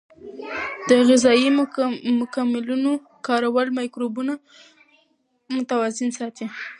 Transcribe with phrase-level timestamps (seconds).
[0.87, 1.49] د غذایي
[2.21, 2.91] مکملونو
[3.27, 4.33] کارول مایکروبونه
[5.55, 6.45] متوازن ساتي.